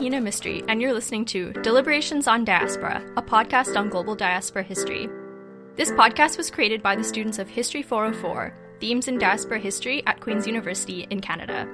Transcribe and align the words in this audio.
Hina 0.00 0.18
Mystery, 0.18 0.64
and 0.66 0.80
you're 0.80 0.94
listening 0.94 1.26
to 1.26 1.52
Deliberations 1.52 2.26
on 2.26 2.42
Diaspora, 2.42 3.04
a 3.18 3.22
podcast 3.22 3.76
on 3.76 3.90
global 3.90 4.14
diaspora 4.14 4.62
history. 4.62 5.10
This 5.76 5.90
podcast 5.90 6.38
was 6.38 6.50
created 6.50 6.82
by 6.82 6.96
the 6.96 7.04
students 7.04 7.38
of 7.38 7.50
History 7.50 7.82
404, 7.82 8.56
Themes 8.80 9.08
in 9.08 9.18
Diaspora 9.18 9.58
History 9.58 10.02
at 10.06 10.18
Queen's 10.20 10.46
University 10.46 11.06
in 11.10 11.20
Canada. 11.20 11.68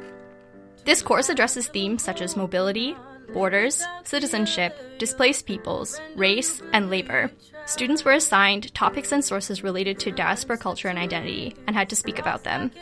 This 0.85 1.03
course 1.03 1.29
addresses 1.29 1.69
themes 1.69 2.03
such 2.03 2.21
as 2.21 2.37
mobility, 2.37 2.97
borders, 3.33 3.85
citizenship, 4.03 4.77
displaced 4.99 5.47
peoples, 5.47 6.01
race, 6.17 6.61
and 6.73 6.91
labor. 6.91 7.31
Students 7.67 8.05
were 8.05 8.13
assigned 8.13 8.75
topics 8.75 9.13
and 9.13 9.25
sources 9.25 9.63
related 9.63 10.01
to 10.01 10.11
diaspora 10.11 10.59
culture 10.59 10.89
and 10.89 10.99
identity 10.99 11.55
and 11.69 11.77
had 11.77 11.89
to 11.91 11.97
speak 11.97 12.19
about 12.19 12.43
them. 12.43 12.73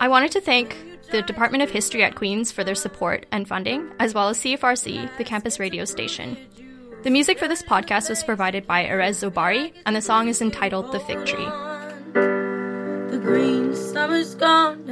I 0.00 0.08
wanted 0.08 0.32
to 0.32 0.42
thank 0.42 0.76
the 1.10 1.22
Department 1.22 1.62
of 1.62 1.70
History 1.70 2.02
at 2.02 2.14
Queen's 2.14 2.50
for 2.52 2.64
their 2.64 2.74
support 2.74 3.26
and 3.32 3.46
funding, 3.46 3.90
as 3.98 4.12
well 4.14 4.28
as 4.28 4.38
CFRC, 4.38 5.16
the 5.18 5.24
campus 5.24 5.58
radio 5.60 5.84
station. 5.84 6.36
The 7.02 7.10
music 7.10 7.38
for 7.38 7.46
this 7.48 7.62
podcast 7.62 8.08
was 8.08 8.24
provided 8.24 8.66
by 8.66 8.84
Erez 8.84 9.22
Zobari, 9.22 9.72
and 9.86 9.94
the 9.94 10.00
song 10.02 10.28
is 10.28 10.42
entitled 10.42 10.90
The 10.92 11.00
Fig 11.00 11.24
Tree. 11.24 11.44
The 12.14 13.20
green 13.22 13.74
summer's 13.74 14.34
gone, 14.34 14.88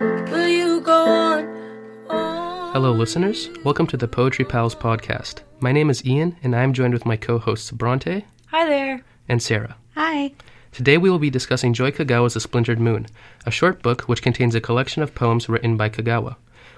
and 0.00 0.28
will 0.30 0.46
you 0.48 0.80
go 0.80 1.04
on? 1.04 1.58
Hello, 2.72 2.92
listeners. 2.92 3.48
Welcome 3.64 3.86
to 3.88 3.96
the 3.96 4.06
Poetry 4.08 4.44
Pals 4.44 4.74
podcast. 4.76 5.40
My 5.60 5.72
name 5.72 5.90
is 5.90 6.04
Ian, 6.06 6.36
and 6.44 6.54
I 6.54 6.62
am 6.62 6.72
joined 6.72 6.94
with 6.94 7.06
my 7.06 7.16
co 7.16 7.38
hosts 7.38 7.72
Bronte 7.72 8.24
Hi 8.46 8.66
there. 8.66 9.02
and 9.28 9.42
Sarah. 9.42 9.76
Hi. 9.96 10.32
Today 10.72 10.98
we 10.98 11.10
will 11.10 11.18
be 11.18 11.30
discussing 11.30 11.72
Joy 11.72 11.90
Kogawa's 11.90 12.36
A 12.36 12.40
Splintered 12.40 12.78
Moon, 12.78 13.06
a 13.44 13.50
short 13.50 13.82
book 13.82 14.02
which 14.02 14.22
contains 14.22 14.54
a 14.54 14.60
collection 14.60 15.02
of 15.02 15.14
poems 15.14 15.48
written 15.48 15.76
by 15.76 15.88
Kogawa. 15.88 16.36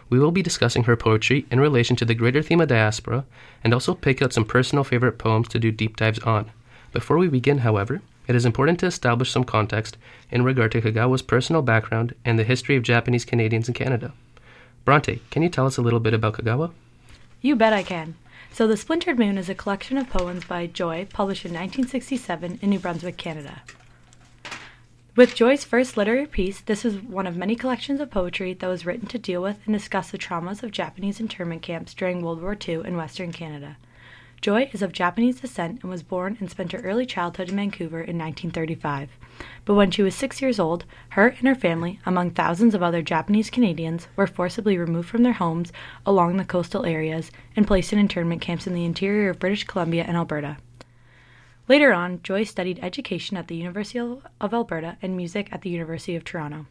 We 0.08 0.18
will 0.18 0.30
be 0.30 0.42
discussing 0.42 0.84
her 0.84 0.96
poetry 0.96 1.44
in 1.50 1.60
relation 1.60 1.96
to 1.96 2.04
the 2.04 2.14
greater 2.14 2.42
theme 2.42 2.60
of 2.60 2.68
diaspora, 2.68 3.24
and 3.62 3.74
also 3.74 3.94
pick 3.94 4.22
out 4.22 4.32
some 4.32 4.44
personal 4.44 4.84
favorite 4.84 5.18
poems 5.18 5.48
to 5.48 5.58
do 5.58 5.70
deep 5.70 5.96
dives 5.96 6.18
on. 6.20 6.50
Before 6.92 7.18
we 7.18 7.28
begin, 7.28 7.58
however, 7.58 8.00
it 8.26 8.34
is 8.34 8.46
important 8.46 8.80
to 8.80 8.86
establish 8.86 9.30
some 9.30 9.44
context 9.44 9.98
in 10.30 10.44
regard 10.44 10.72
to 10.72 10.80
Kogawa's 10.80 11.22
personal 11.22 11.62
background 11.62 12.14
and 12.24 12.38
the 12.38 12.44
history 12.44 12.76
of 12.76 12.82
Japanese 12.82 13.24
Canadians 13.24 13.68
in 13.68 13.74
Canada. 13.74 14.12
Bronte, 14.84 15.20
can 15.30 15.42
you 15.42 15.48
tell 15.48 15.66
us 15.66 15.76
a 15.76 15.82
little 15.82 16.00
bit 16.00 16.14
about 16.14 16.34
Kogawa? 16.34 16.72
You 17.42 17.56
bet 17.56 17.72
I 17.72 17.82
can. 17.82 18.16
So, 18.52 18.66
The 18.66 18.76
Splintered 18.76 19.18
Moon 19.18 19.38
is 19.38 19.48
a 19.48 19.54
collection 19.54 19.96
of 19.96 20.10
poems 20.10 20.44
by 20.44 20.66
Joy, 20.66 21.06
published 21.10 21.46
in 21.46 21.52
1967 21.52 22.58
in 22.60 22.70
New 22.70 22.78
Brunswick, 22.78 23.16
Canada. 23.16 23.62
With 25.16 25.34
Joy's 25.34 25.64
first 25.64 25.96
literary 25.96 26.26
piece, 26.26 26.60
this 26.60 26.84
is 26.84 27.00
one 27.00 27.26
of 27.26 27.36
many 27.36 27.56
collections 27.56 28.00
of 28.00 28.10
poetry 28.10 28.52
that 28.54 28.66
was 28.68 28.84
written 28.84 29.06
to 29.08 29.18
deal 29.18 29.40
with 29.40 29.58
and 29.64 29.74
discuss 29.74 30.10
the 30.10 30.18
traumas 30.18 30.62
of 30.62 30.70
Japanese 30.70 31.18
internment 31.18 31.62
camps 31.62 31.94
during 31.94 32.20
World 32.22 32.42
War 32.42 32.56
II 32.56 32.82
in 32.84 32.96
Western 32.96 33.32
Canada. 33.32 33.76
Joy 34.40 34.70
is 34.72 34.80
of 34.80 34.92
Japanese 34.92 35.42
descent 35.42 35.82
and 35.82 35.90
was 35.90 36.02
born 36.02 36.38
and 36.40 36.50
spent 36.50 36.72
her 36.72 36.78
early 36.78 37.04
childhood 37.04 37.50
in 37.50 37.56
Vancouver 37.56 37.98
in 37.98 38.16
1935. 38.16 39.10
But 39.66 39.74
when 39.74 39.90
she 39.90 40.02
was 40.02 40.14
six 40.14 40.40
years 40.40 40.58
old, 40.58 40.86
her 41.10 41.28
and 41.28 41.46
her 41.46 41.54
family, 41.54 42.00
among 42.06 42.30
thousands 42.30 42.74
of 42.74 42.82
other 42.82 43.02
Japanese 43.02 43.50
Canadians, 43.50 44.08
were 44.16 44.26
forcibly 44.26 44.78
removed 44.78 45.10
from 45.10 45.24
their 45.24 45.34
homes 45.34 45.74
along 46.06 46.38
the 46.38 46.46
coastal 46.46 46.86
areas 46.86 47.30
and 47.54 47.66
placed 47.66 47.92
in 47.92 47.98
internment 47.98 48.40
camps 48.40 48.66
in 48.66 48.72
the 48.72 48.86
interior 48.86 49.28
of 49.28 49.38
British 49.38 49.64
Columbia 49.64 50.04
and 50.08 50.16
Alberta. 50.16 50.56
Later 51.68 51.92
on, 51.92 52.22
Joy 52.22 52.44
studied 52.44 52.80
education 52.80 53.36
at 53.36 53.48
the 53.48 53.56
University 53.56 53.98
of 53.98 54.54
Alberta 54.54 54.96
and 55.02 55.18
music 55.18 55.50
at 55.52 55.60
the 55.60 55.70
University 55.70 56.16
of 56.16 56.24
Toronto. 56.24 56.64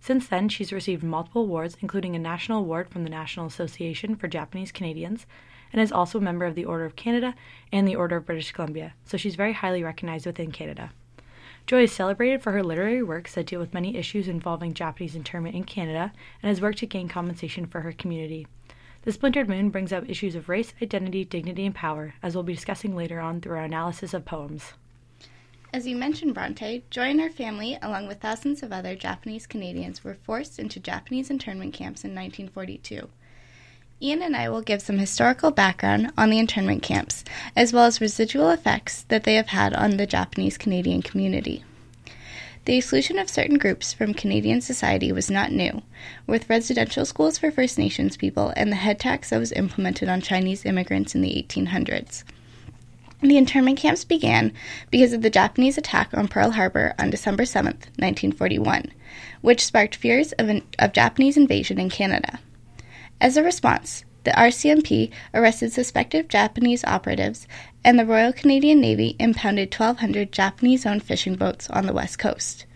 Since 0.00 0.26
then, 0.26 0.48
she's 0.48 0.72
received 0.72 1.04
multiple 1.04 1.42
awards, 1.42 1.76
including 1.80 2.16
a 2.16 2.18
national 2.18 2.58
award 2.58 2.90
from 2.90 3.04
the 3.04 3.10
National 3.10 3.46
Association 3.46 4.16
for 4.16 4.26
Japanese 4.26 4.72
Canadians, 4.72 5.24
and 5.72 5.80
is 5.80 5.92
also 5.92 6.18
a 6.18 6.22
member 6.22 6.44
of 6.44 6.54
the 6.54 6.64
Order 6.64 6.84
of 6.84 6.96
Canada 6.96 7.34
and 7.72 7.86
the 7.86 7.96
Order 7.96 8.16
of 8.16 8.26
British 8.26 8.52
Columbia, 8.52 8.94
so 9.04 9.16
she's 9.16 9.34
very 9.34 9.52
highly 9.52 9.82
recognized 9.82 10.26
within 10.26 10.52
Canada. 10.52 10.92
Joy 11.66 11.84
is 11.84 11.92
celebrated 11.92 12.42
for 12.42 12.52
her 12.52 12.62
literary 12.62 13.02
works 13.02 13.34
that 13.34 13.46
deal 13.46 13.60
with 13.60 13.72
many 13.72 13.96
issues 13.96 14.26
involving 14.26 14.74
Japanese 14.74 15.14
internment 15.14 15.54
in 15.54 15.64
Canada 15.64 16.12
and 16.42 16.48
has 16.48 16.60
worked 16.60 16.78
to 16.78 16.86
gain 16.86 17.08
compensation 17.08 17.66
for 17.66 17.82
her 17.82 17.92
community. 17.92 18.46
The 19.02 19.12
Splintered 19.12 19.48
Moon 19.48 19.70
brings 19.70 19.92
up 19.92 20.08
issues 20.08 20.34
of 20.34 20.48
race, 20.48 20.74
identity, 20.80 21.24
dignity, 21.24 21.66
and 21.66 21.74
power, 21.74 22.14
as 22.22 22.34
we'll 22.34 22.44
be 22.44 22.54
discussing 22.54 22.94
later 22.94 23.20
on 23.20 23.40
through 23.40 23.56
our 23.56 23.64
analysis 23.64 24.14
of 24.14 24.24
poems. 24.24 24.74
As 25.72 25.86
you 25.86 25.96
mentioned, 25.96 26.34
Bronte, 26.34 26.84
Joy 26.90 27.10
and 27.10 27.20
her 27.20 27.30
family, 27.30 27.78
along 27.80 28.06
with 28.06 28.20
thousands 28.20 28.62
of 28.62 28.72
other 28.72 28.94
Japanese 28.94 29.46
Canadians, 29.46 30.04
were 30.04 30.14
forced 30.14 30.58
into 30.58 30.78
Japanese 30.78 31.30
internment 31.30 31.72
camps 31.72 32.04
in 32.04 32.10
1942. 32.10 33.08
Ian 34.02 34.20
and 34.20 34.34
I 34.34 34.48
will 34.48 34.62
give 34.62 34.82
some 34.82 34.98
historical 34.98 35.52
background 35.52 36.10
on 36.18 36.30
the 36.30 36.40
internment 36.40 36.82
camps, 36.82 37.22
as 37.54 37.72
well 37.72 37.84
as 37.84 38.00
residual 38.00 38.50
effects 38.50 39.02
that 39.02 39.22
they 39.22 39.34
have 39.34 39.48
had 39.48 39.72
on 39.74 39.96
the 39.96 40.08
Japanese 40.08 40.58
Canadian 40.58 41.02
community. 41.02 41.62
The 42.64 42.78
exclusion 42.78 43.16
of 43.16 43.30
certain 43.30 43.58
groups 43.58 43.92
from 43.92 44.12
Canadian 44.12 44.60
society 44.60 45.12
was 45.12 45.30
not 45.30 45.52
new, 45.52 45.82
with 46.26 46.50
residential 46.50 47.04
schools 47.04 47.38
for 47.38 47.52
First 47.52 47.78
Nations 47.78 48.16
people 48.16 48.52
and 48.56 48.72
the 48.72 48.76
head 48.76 48.98
tax 48.98 49.30
that 49.30 49.38
was 49.38 49.52
implemented 49.52 50.08
on 50.08 50.20
Chinese 50.20 50.64
immigrants 50.64 51.14
in 51.14 51.20
the 51.20 51.34
1800s. 51.48 52.24
The 53.20 53.36
internment 53.36 53.78
camps 53.78 54.02
began 54.02 54.52
because 54.90 55.12
of 55.12 55.22
the 55.22 55.30
Japanese 55.30 55.78
attack 55.78 56.12
on 56.12 56.26
Pearl 56.26 56.50
Harbor 56.50 56.92
on 56.98 57.10
December 57.10 57.44
7, 57.44 57.66
1941, 57.72 58.90
which 59.42 59.64
sparked 59.64 59.94
fears 59.94 60.32
of, 60.32 60.48
an, 60.48 60.62
of 60.80 60.92
Japanese 60.92 61.36
invasion 61.36 61.78
in 61.78 61.88
Canada. 61.88 62.40
As 63.22 63.36
a 63.36 63.42
response, 63.44 64.04
the 64.24 64.32
RCMP 64.32 65.12
arrested 65.32 65.72
suspected 65.72 66.28
Japanese 66.28 66.82
operatives, 66.82 67.46
and 67.84 67.96
the 67.96 68.04
Royal 68.04 68.32
Canadian 68.32 68.80
Navy 68.80 69.14
impounded 69.20 69.72
1,200 69.72 70.32
Japanese 70.32 70.84
owned 70.84 71.04
fishing 71.04 71.36
boats 71.36 71.70
on 71.70 71.86
the 71.86 71.92
west 71.92 72.18
coast. 72.18 72.66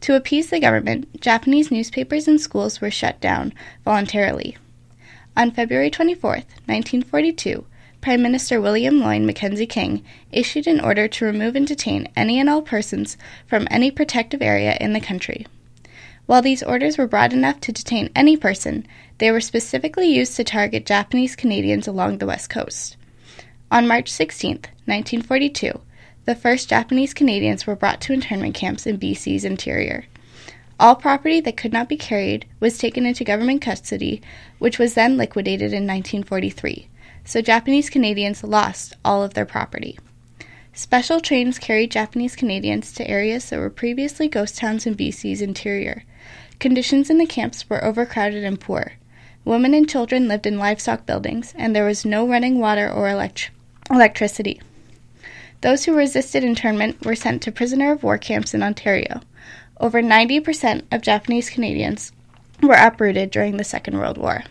To 0.00 0.16
appease 0.16 0.50
the 0.50 0.58
government, 0.58 1.20
Japanese 1.20 1.70
newspapers 1.70 2.26
and 2.26 2.40
schools 2.40 2.80
were 2.80 2.90
shut 2.90 3.20
down 3.20 3.54
voluntarily. 3.84 4.56
On 5.36 5.52
February 5.52 5.90
24, 5.90 6.30
1942, 6.30 7.64
Prime 8.00 8.20
Minister 8.20 8.60
William 8.60 8.98
Lyon 8.98 9.26
Mackenzie 9.26 9.64
King 9.64 10.02
issued 10.32 10.66
an 10.66 10.80
order 10.80 11.06
to 11.06 11.24
remove 11.24 11.54
and 11.54 11.68
detain 11.68 12.08
any 12.16 12.40
and 12.40 12.50
all 12.50 12.62
persons 12.62 13.16
from 13.46 13.68
any 13.70 13.92
protective 13.92 14.42
area 14.42 14.76
in 14.80 14.92
the 14.92 15.00
country. 15.00 15.46
While 16.26 16.42
these 16.42 16.62
orders 16.62 16.98
were 16.98 17.06
broad 17.06 17.32
enough 17.32 17.58
to 17.60 17.72
detain 17.72 18.10
any 18.14 18.36
person, 18.36 18.86
they 19.18 19.30
were 19.30 19.40
specifically 19.40 20.06
used 20.06 20.36
to 20.36 20.44
target 20.44 20.86
Japanese 20.86 21.36
Canadians 21.36 21.86
along 21.86 22.18
the 22.18 22.26
west 22.26 22.50
coast. 22.50 22.96
On 23.70 23.86
March 23.86 24.08
16, 24.08 24.52
1942, 24.86 25.80
the 26.24 26.34
first 26.34 26.68
Japanese 26.68 27.14
Canadians 27.14 27.66
were 27.66 27.76
brought 27.76 28.00
to 28.02 28.12
internment 28.12 28.54
camps 28.54 28.86
in 28.86 28.98
BC's 28.98 29.44
interior. 29.44 30.06
All 30.80 30.94
property 30.94 31.40
that 31.40 31.56
could 31.56 31.72
not 31.72 31.88
be 31.88 31.96
carried 31.96 32.46
was 32.60 32.78
taken 32.78 33.04
into 33.04 33.24
government 33.24 33.60
custody, 33.60 34.22
which 34.58 34.78
was 34.78 34.94
then 34.94 35.16
liquidated 35.16 35.72
in 35.72 35.86
1943, 35.86 36.88
so 37.24 37.42
Japanese 37.42 37.90
Canadians 37.90 38.44
lost 38.44 38.94
all 39.04 39.24
of 39.24 39.34
their 39.34 39.44
property. 39.44 39.98
Special 40.72 41.18
trains 41.18 41.58
carried 41.58 41.90
Japanese 41.90 42.36
Canadians 42.36 42.92
to 42.92 43.10
areas 43.10 43.50
that 43.50 43.58
were 43.58 43.68
previously 43.68 44.28
ghost 44.28 44.56
towns 44.56 44.86
in 44.86 44.94
BC's 44.94 45.42
interior. 45.42 46.04
Conditions 46.60 47.10
in 47.10 47.18
the 47.18 47.26
camps 47.26 47.68
were 47.68 47.84
overcrowded 47.84 48.44
and 48.44 48.60
poor. 48.60 48.92
Women 49.44 49.74
and 49.74 49.88
children 49.88 50.28
lived 50.28 50.46
in 50.46 50.58
livestock 50.58 51.06
buildings, 51.06 51.54
and 51.56 51.74
there 51.74 51.86
was 51.86 52.04
no 52.04 52.28
running 52.28 52.58
water 52.58 52.90
or 52.90 53.08
elect- 53.08 53.50
electricity. 53.90 54.60
Those 55.60 55.84
who 55.84 55.96
resisted 55.96 56.44
internment 56.44 57.04
were 57.04 57.16
sent 57.16 57.42
to 57.42 57.52
prisoner 57.52 57.92
of 57.92 58.02
war 58.02 58.18
camps 58.18 58.54
in 58.54 58.62
Ontario. 58.62 59.20
Over 59.80 60.02
90% 60.02 60.82
of 60.92 61.02
Japanese 61.02 61.50
Canadians 61.50 62.12
were 62.62 62.74
uprooted 62.74 63.30
during 63.30 63.56
the 63.56 63.64
Second 63.64 63.98
World 63.98 64.18
War. 64.18 64.44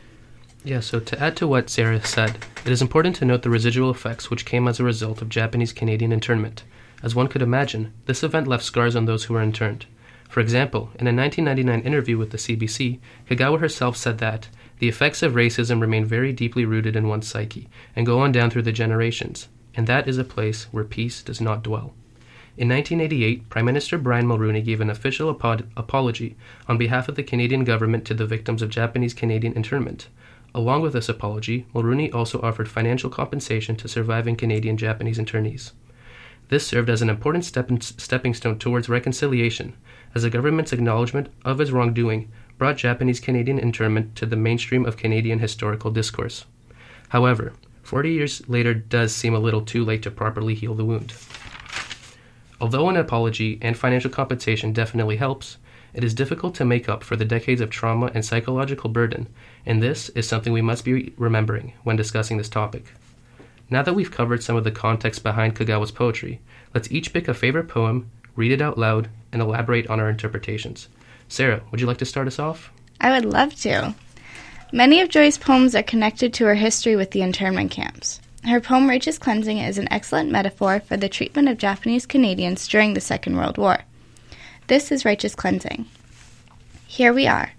Yeah, 0.63 0.81
so 0.81 0.99
to 0.99 1.21
add 1.21 1.37
to 1.37 1.47
what 1.47 1.69
Sarah 1.69 2.03
said, 2.05 2.37
it 2.65 2.71
is 2.71 2.81
important 2.81 3.15
to 3.17 3.25
note 3.25 3.43
the 3.43 3.49
residual 3.49 3.89
effects 3.89 4.29
which 4.29 4.45
came 4.45 4.67
as 4.67 4.79
a 4.79 4.83
result 4.83 5.21
of 5.21 5.29
Japanese 5.29 5.71
Canadian 5.71 6.11
internment. 6.11 6.63
As 7.01 7.15
one 7.15 7.27
could 7.27 7.41
imagine, 7.41 7.93
this 8.05 8.23
event 8.23 8.47
left 8.47 8.63
scars 8.63 8.95
on 8.95 9.05
those 9.05 9.25
who 9.25 9.33
were 9.33 9.41
interned. 9.41 9.85
For 10.27 10.41
example, 10.41 10.89
in 10.99 11.07
a 11.07 11.15
1999 11.15 11.81
interview 11.81 12.17
with 12.17 12.31
the 12.31 12.37
CBC, 12.37 12.99
Kogawa 13.29 13.59
herself 13.59 13.95
said 13.95 14.17
that 14.17 14.49
the 14.79 14.87
effects 14.87 15.23
of 15.23 15.33
racism 15.33 15.81
remain 15.81 16.05
very 16.05 16.31
deeply 16.31 16.65
rooted 16.65 16.95
in 16.95 17.07
one's 17.07 17.27
psyche 17.27 17.67
and 17.95 18.05
go 18.05 18.19
on 18.19 18.31
down 18.31 18.49
through 18.49 18.61
the 18.63 18.71
generations, 18.71 19.47
and 19.75 19.87
that 19.87 20.07
is 20.07 20.17
a 20.17 20.23
place 20.23 20.65
where 20.71 20.83
peace 20.83 21.21
does 21.21 21.41
not 21.41 21.63
dwell. 21.63 21.93
In 22.57 22.69
1988, 22.69 23.49
Prime 23.49 23.65
Minister 23.65 23.99
Brian 23.99 24.25
Mulroney 24.25 24.65
gave 24.65 24.81
an 24.81 24.89
official 24.89 25.29
apology 25.29 26.35
on 26.67 26.77
behalf 26.77 27.07
of 27.07 27.15
the 27.15 27.21
Canadian 27.21 27.63
government 27.63 28.03
to 28.05 28.15
the 28.15 28.25
victims 28.25 28.63
of 28.63 28.69
Japanese 28.69 29.13
Canadian 29.13 29.53
internment. 29.53 30.07
Along 30.55 30.81
with 30.81 30.93
this 30.93 31.09
apology, 31.09 31.67
Mulroney 31.75 32.11
also 32.11 32.41
offered 32.41 32.67
financial 32.67 33.11
compensation 33.11 33.75
to 33.75 33.87
surviving 33.87 34.35
Canadian 34.35 34.75
Japanese 34.75 35.19
internees. 35.19 35.73
This 36.49 36.65
served 36.65 36.89
as 36.89 37.03
an 37.03 37.09
important 37.09 37.45
step 37.45 37.69
stepping 37.83 38.33
stone 38.33 38.57
towards 38.57 38.89
reconciliation, 38.89 39.75
as 40.15 40.23
the 40.23 40.29
government's 40.31 40.73
acknowledgement 40.73 41.29
of 41.45 41.61
its 41.61 41.69
wrongdoing 41.69 42.31
brought 42.57 42.77
Japanese 42.77 43.19
Canadian 43.19 43.59
internment 43.59 44.15
to 44.15 44.25
the 44.25 44.35
mainstream 44.35 44.85
of 44.85 44.97
Canadian 44.97 45.39
historical 45.39 45.91
discourse. 45.91 46.45
However, 47.09 47.53
40 47.83 48.11
years 48.11 48.49
later 48.49 48.73
does 48.73 49.15
seem 49.15 49.33
a 49.33 49.39
little 49.39 49.61
too 49.61 49.85
late 49.85 50.01
to 50.03 50.11
properly 50.11 50.55
heal 50.55 50.73
the 50.73 50.85
wound. 50.85 51.13
Although 52.59 52.89
an 52.89 52.97
apology 52.97 53.59
and 53.61 53.77
financial 53.77 54.09
compensation 54.09 54.73
definitely 54.73 55.17
helps, 55.17 55.57
it 55.93 56.03
is 56.03 56.13
difficult 56.13 56.53
to 56.55 56.65
make 56.65 56.89
up 56.89 57.03
for 57.03 57.15
the 57.15 57.25
decades 57.25 57.61
of 57.61 57.69
trauma 57.69 58.11
and 58.13 58.25
psychological 58.25 58.89
burden, 58.89 59.27
and 59.65 59.81
this 59.81 60.09
is 60.09 60.27
something 60.27 60.51
we 60.51 60.61
must 60.61 60.83
be 60.83 61.13
remembering 61.17 61.73
when 61.83 61.95
discussing 61.95 62.37
this 62.37 62.49
topic. 62.49 62.93
Now 63.69 63.83
that 63.83 63.93
we've 63.93 64.11
covered 64.11 64.43
some 64.43 64.55
of 64.55 64.63
the 64.63 64.71
context 64.71 65.23
behind 65.23 65.55
Kogawa's 65.55 65.91
poetry, 65.91 66.39
let's 66.73 66.91
each 66.91 67.13
pick 67.13 67.27
a 67.27 67.33
favorite 67.33 67.67
poem, 67.67 68.09
read 68.35 68.51
it 68.51 68.61
out 68.61 68.77
loud, 68.77 69.09
and 69.31 69.41
elaborate 69.41 69.87
on 69.87 69.99
our 69.99 70.09
interpretations. 70.09 70.87
Sarah, 71.29 71.61
would 71.71 71.81
you 71.81 71.87
like 71.87 71.97
to 71.97 72.05
start 72.05 72.27
us 72.27 72.39
off? 72.39 72.71
I 72.99 73.11
would 73.11 73.25
love 73.25 73.55
to. 73.61 73.93
Many 74.71 75.01
of 75.01 75.09
Joy's 75.09 75.37
poems 75.37 75.75
are 75.75 75.83
connected 75.83 76.33
to 76.33 76.45
her 76.45 76.55
history 76.55 76.95
with 76.95 77.11
the 77.11 77.21
internment 77.21 77.71
camps. 77.71 78.19
Her 78.43 78.61
poem 78.61 78.87
Righteous 78.87 79.17
Cleansing 79.17 79.57
is 79.57 79.77
an 79.77 79.91
excellent 79.91 80.31
metaphor 80.31 80.79
for 80.79 80.97
the 80.97 81.09
treatment 81.09 81.49
of 81.49 81.57
Japanese 81.57 82.05
Canadians 82.05 82.67
during 82.67 82.93
the 82.93 83.01
Second 83.01 83.35
World 83.35 83.57
War. 83.57 83.79
This 84.67 84.91
is 84.91 85.05
righteous 85.05 85.35
cleansing. 85.35 85.85
Here 86.85 87.13
we 87.13 87.27
are, 87.27 87.51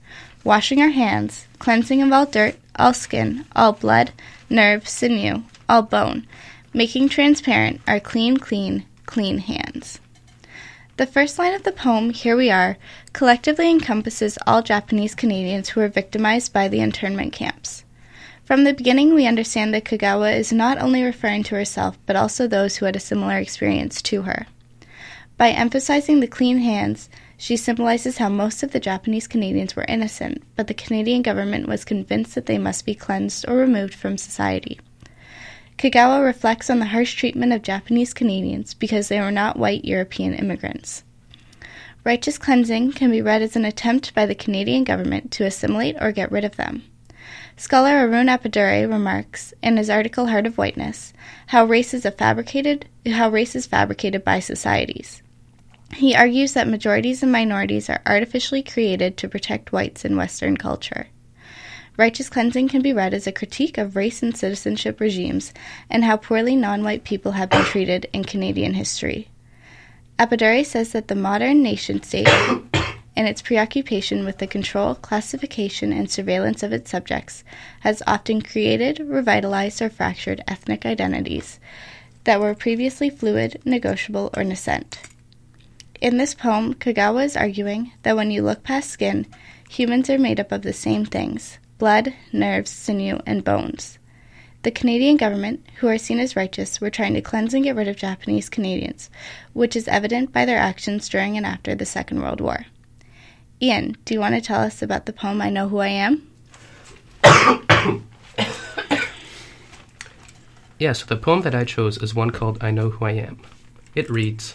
washing 0.44 0.81
our 0.81 0.88
hands, 0.88 1.47
cleansing 1.59 2.03
of 2.03 2.12
all 2.12 2.26
dirt, 2.26 2.56
all 2.76 2.94
skin, 2.94 3.44
all 3.55 3.73
blood, 3.73 4.12
nerve, 4.49 4.88
sinew, 4.88 5.43
all 5.69 5.82
bone, 5.82 6.26
making 6.73 7.09
transparent 7.09 7.81
our 7.87 8.00
clean, 8.00 8.37
clean, 8.37 8.85
clean 9.06 9.38
hands. 9.38 10.00
The 10.99 11.06
first 11.06 11.39
line 11.39 11.55
of 11.55 11.62
the 11.62 11.71
poem, 11.71 12.11
Here 12.11 12.37
We 12.37 12.50
Are, 12.50 12.77
collectively 13.12 13.71
encompasses 13.71 14.37
all 14.49 14.62
Japanese 14.62 15.15
Canadians 15.15 15.69
who 15.69 15.81
were 15.81 15.87
victimized 15.87 16.53
by 16.53 16.67
the 16.67 16.81
internment 16.81 17.33
camps. 17.33 17.85
From 18.43 18.65
the 18.65 18.75
beginning, 18.75 19.15
we 19.15 19.25
understand 19.25 19.73
that 19.73 19.85
Kogawa 19.85 20.37
is 20.37 20.53
not 20.53 20.77
only 20.79 21.05
referring 21.05 21.45
to 21.45 21.55
herself, 21.55 21.97
but 22.05 22.17
also 22.17 22.49
those 22.49 22.79
who 22.79 22.87
had 22.87 22.97
a 22.97 23.00
similar 23.00 23.39
experience 23.39 24.03
to 24.03 24.23
her. 24.23 24.49
By 25.37 25.50
emphasizing 25.50 26.19
the 26.19 26.27
clean 26.27 26.59
hands, 26.59 27.09
she 27.37 27.56
symbolizes 27.56 28.19
how 28.19 28.29
most 28.29 28.65
of 28.65 28.73
the 28.73 28.81
Japanese 28.81 29.29
Canadians 29.29 29.77
were 29.77 29.87
innocent, 29.87 30.43
but 30.56 30.67
the 30.67 30.75
Canadian 30.75 31.23
government 31.23 31.69
was 31.69 31.85
convinced 31.85 32.35
that 32.35 32.47
they 32.47 32.59
must 32.59 32.85
be 32.85 32.97
cleansed 32.97 33.45
or 33.47 33.55
removed 33.55 33.95
from 33.95 34.19
society. 34.19 34.81
Kogawa 35.78 36.25
reflects 36.25 36.69
on 36.70 36.80
the 36.80 36.86
harsh 36.86 37.14
treatment 37.14 37.52
of 37.52 37.62
Japanese 37.62 38.12
Canadians 38.12 38.75
because 38.75 39.06
they 39.06 39.20
were 39.20 39.30
not 39.30 39.56
white 39.56 39.84
European 39.84 40.34
immigrants. 40.34 41.04
Righteous 42.02 42.36
cleansing 42.36 42.92
can 42.92 43.12
be 43.12 43.22
read 43.22 43.42
as 43.42 43.54
an 43.54 43.64
attempt 43.64 44.12
by 44.12 44.26
the 44.26 44.34
Canadian 44.34 44.82
government 44.82 45.30
to 45.32 45.44
assimilate 45.44 45.94
or 46.00 46.10
get 46.10 46.32
rid 46.32 46.44
of 46.44 46.56
them. 46.56 46.82
Scholar 47.56 47.90
Arjun 47.90 48.26
Appadurai 48.26 48.90
remarks 48.90 49.54
in 49.62 49.76
his 49.76 49.88
article 49.88 50.26
Heart 50.26 50.46
of 50.46 50.58
Whiteness 50.58 51.12
how 51.48 51.64
race 51.64 51.94
is 51.94 52.04
fabricated 52.16 52.88
how 53.06 53.30
race 53.30 53.54
is 53.54 53.66
fabricated 53.66 54.25
by 54.25 54.40
societies. 54.40 55.22
He 55.94 56.16
argues 56.16 56.54
that 56.54 56.66
majorities 56.66 57.22
and 57.22 57.30
minorities 57.30 57.88
are 57.88 58.02
artificially 58.04 58.64
created 58.64 59.16
to 59.16 59.28
protect 59.28 59.70
whites 59.70 60.04
in 60.04 60.16
Western 60.16 60.56
culture. 60.56 61.06
Righteous 61.99 62.31
Cleansing 62.31 62.69
can 62.69 62.81
be 62.81 62.93
read 62.93 63.12
as 63.12 63.27
a 63.27 63.33
critique 63.33 63.77
of 63.77 63.97
race 63.97 64.23
and 64.23 64.37
citizenship 64.37 65.00
regimes 65.00 65.53
and 65.91 66.05
how 66.05 66.17
poorly 66.17 66.55
non 66.55 66.85
white 66.85 67.03
people 67.03 67.33
have 67.33 67.50
been 67.50 67.65
treated 67.65 68.09
in 68.12 68.23
Canadian 68.23 68.75
history. 68.75 69.31
Appadurai 70.17 70.65
says 70.65 70.93
that 70.93 71.09
the 71.09 71.17
modern 71.17 71.61
nation 71.61 72.00
state 72.05 72.29
and 73.17 73.27
its 73.27 73.43
preoccupation 73.43 74.25
with 74.25 74.39
the 74.39 74.47
control, 74.47 74.95
classification, 74.95 75.93
and 75.93 76.09
surveillance 76.09 76.62
of 76.62 76.73
its 76.73 76.89
subjects 76.89 77.43
has 77.81 78.00
often 78.06 78.43
created, 78.43 79.00
revitalized, 79.00 79.83
or 79.83 79.91
fractured 79.91 80.45
ethnic 80.47 80.87
identities 80.87 81.59
that 82.23 82.39
were 82.39 82.55
previously 82.55 83.11
fluid, 83.11 83.61
negotiable, 83.65 84.31
or 84.37 84.45
nascent. 84.45 85.00
In 86.00 86.17
this 86.17 86.33
poem, 86.33 86.75
Kogawa 86.75 87.25
is 87.25 87.37
arguing 87.37 87.91
that 88.05 88.15
when 88.15 88.31
you 88.31 88.43
look 88.43 88.62
past 88.62 88.89
skin, 88.89 89.27
humans 89.69 90.09
are 90.09 90.17
made 90.17 90.39
up 90.39 90.53
of 90.53 90.62
the 90.62 90.73
same 90.73 91.05
things 91.05 91.59
blood, 91.78 92.12
nerves, 92.32 92.70
sinew, 92.70 93.20
and 93.25 93.44
bones. 93.44 93.98
The 94.62 94.70
Canadian 94.72 95.16
government, 95.16 95.64
who 95.76 95.86
are 95.86 95.98
seen 95.98 96.19
as 96.19 96.34
righteous, 96.34 96.80
were 96.80 96.90
trying 96.90 97.14
to 97.14 97.22
cleanse 97.22 97.54
and 97.54 97.62
get 97.62 97.76
rid 97.76 97.86
of 97.86 97.96
Japanese 97.96 98.48
Canadians, 98.48 99.08
which 99.52 99.76
is 99.76 99.86
evident 99.86 100.32
by 100.32 100.44
their 100.44 100.58
actions 100.58 101.08
during 101.08 101.36
and 101.36 101.46
after 101.46 101.76
the 101.76 101.86
Second 101.86 102.20
World 102.20 102.40
War. 102.40 102.66
Ian, 103.62 103.96
do 104.04 104.14
you 104.14 104.20
want 104.20 104.34
to 104.34 104.40
tell 104.40 104.60
us 104.60 104.82
about 104.82 105.06
the 105.06 105.12
poem 105.12 105.40
I 105.40 105.50
Know 105.50 105.69
Who 105.69 105.78
I 105.78 105.88
Am? 105.88 106.28
yeah, 110.78 110.92
so 110.92 111.06
the 111.06 111.16
poem 111.16 111.42
that 111.42 111.54
I 111.54 111.64
chose 111.64 111.96
is 111.98 112.14
one 112.14 112.30
called 112.30 112.58
I 112.60 112.72
Know 112.72 112.90
Who 112.90 113.04
I 113.04 113.12
Am. 113.12 113.40
It 113.94 114.10
reads 114.10 114.54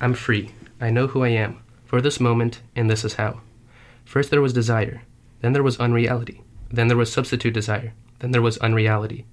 I'm 0.00 0.14
free. 0.14 0.50
I 0.80 0.90
know 0.90 1.06
who 1.06 1.22
I 1.22 1.28
am. 1.28 1.62
For 1.84 2.00
this 2.00 2.18
moment, 2.18 2.60
and 2.74 2.90
this 2.90 3.04
is 3.04 3.14
how. 3.14 3.40
First 4.04 4.30
there 4.30 4.42
was 4.42 4.52
desire. 4.52 5.02
Then 5.44 5.52
there 5.52 5.62
was 5.62 5.78
unreality. 5.78 6.40
Then 6.70 6.88
there 6.88 6.96
was 6.96 7.12
substitute 7.12 7.52
desire. 7.52 7.92
Then 8.20 8.30
there 8.30 8.40
was 8.40 8.56
unreality. 8.64 9.26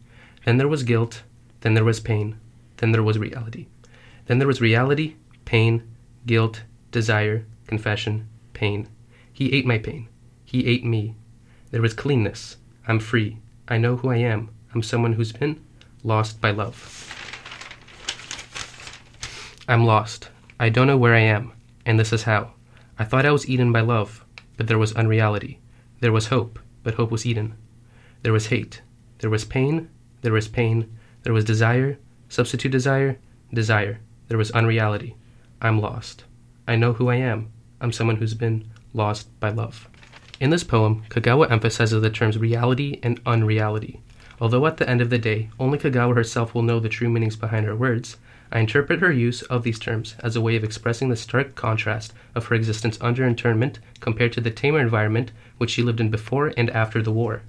Then 0.43 0.57
there 0.57 0.67
was 0.67 0.83
guilt. 0.83 1.23
Then 1.61 1.73
there 1.73 1.85
was 1.85 2.01
pain. 2.01 2.37
Then 2.75 2.91
there 2.91 3.01
was 3.01 3.17
reality. 3.17 3.67
Then 4.25 4.37
there 4.37 4.47
was 4.47 4.59
reality, 4.59 5.15
pain, 5.45 5.83
guilt, 6.25 6.63
desire, 6.91 7.45
confession, 7.65 8.27
pain. 8.51 8.89
He 9.31 9.53
ate 9.53 9.65
my 9.65 9.77
pain. 9.77 10.09
He 10.43 10.65
ate 10.65 10.83
me. 10.83 11.15
There 11.69 11.81
was 11.81 11.93
cleanness. 11.93 12.57
I'm 12.89 12.99
free. 12.99 13.37
I 13.69 13.77
know 13.77 13.95
who 13.95 14.09
I 14.09 14.17
am. 14.17 14.49
I'm 14.75 14.83
someone 14.83 15.13
who's 15.13 15.31
been 15.31 15.61
lost 16.03 16.41
by 16.41 16.51
love. 16.51 16.77
I'm 19.65 19.85
lost. 19.85 20.27
I 20.59 20.67
don't 20.67 20.87
know 20.87 20.97
where 20.97 21.15
I 21.15 21.21
am, 21.21 21.53
and 21.85 21.97
this 21.97 22.11
is 22.11 22.23
how. 22.23 22.51
I 22.99 23.05
thought 23.05 23.25
I 23.25 23.31
was 23.31 23.47
eaten 23.47 23.71
by 23.71 23.79
love, 23.79 24.25
but 24.57 24.67
there 24.67 24.77
was 24.77 24.91
unreality. 24.91 25.60
There 26.01 26.11
was 26.11 26.27
hope, 26.27 26.59
but 26.83 26.95
hope 26.95 27.11
was 27.11 27.25
eaten. 27.25 27.53
There 28.23 28.33
was 28.33 28.47
hate. 28.47 28.81
There 29.19 29.29
was 29.29 29.45
pain. 29.45 29.89
There 30.21 30.33
was 30.33 30.47
pain. 30.47 30.97
There 31.23 31.33
was 31.33 31.45
desire, 31.45 31.99
substitute 32.27 32.71
desire, 32.71 33.19
desire. 33.53 33.99
There 34.27 34.37
was 34.37 34.49
unreality. 34.51 35.15
I'm 35.61 35.79
lost. 35.79 36.25
I 36.67 36.75
know 36.75 36.93
who 36.93 37.09
I 37.09 37.15
am. 37.15 37.51
I'm 37.79 37.91
someone 37.91 38.15
who's 38.15 38.33
been 38.33 38.71
lost 38.93 39.39
by 39.39 39.49
love. 39.49 39.87
In 40.39 40.49
this 40.49 40.63
poem, 40.63 41.03
Kogawa 41.09 41.51
emphasizes 41.51 42.01
the 42.01 42.09
terms 42.09 42.35
reality 42.35 42.99
and 43.03 43.21
unreality. 43.27 44.01
Although 44.39 44.65
at 44.65 44.77
the 44.77 44.89
end 44.89 45.01
of 45.01 45.11
the 45.11 45.19
day, 45.19 45.51
only 45.59 45.77
Kogawa 45.77 46.15
herself 46.15 46.55
will 46.55 46.63
know 46.63 46.79
the 46.79 46.89
true 46.89 47.09
meanings 47.09 47.35
behind 47.35 47.67
her 47.67 47.75
words, 47.75 48.17
I 48.51 48.59
interpret 48.59 48.99
her 48.99 49.11
use 49.11 49.43
of 49.43 49.63
these 49.63 49.79
terms 49.79 50.15
as 50.19 50.35
a 50.35 50.41
way 50.41 50.57
of 50.57 50.63
expressing 50.63 51.09
the 51.09 51.15
stark 51.15 51.55
contrast 51.55 52.13
of 52.35 52.47
her 52.47 52.55
existence 52.55 52.97
under 52.99 53.25
internment 53.25 53.79
compared 54.01 54.33
to 54.33 54.41
the 54.41 54.51
tamer 54.51 54.79
environment 54.79 55.31
which 55.57 55.71
she 55.71 55.83
lived 55.83 56.01
in 56.01 56.09
before 56.09 56.53
and 56.57 56.69
after 56.71 57.01
the 57.01 57.13
war. 57.13 57.43